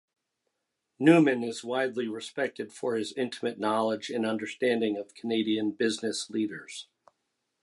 [0.97, 6.87] Newman is widely respected for his intimate knowledge and understanding of Canadian business leaders.